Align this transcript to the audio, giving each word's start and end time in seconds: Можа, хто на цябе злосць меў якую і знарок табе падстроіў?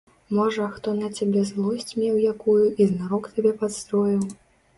Можа, 0.35 0.63
хто 0.77 0.93
на 1.01 1.09
цябе 1.19 1.43
злосць 1.49 1.93
меў 1.99 2.17
якую 2.31 2.65
і 2.81 2.89
знарок 2.93 3.29
табе 3.37 3.53
падстроіў? 3.61 4.27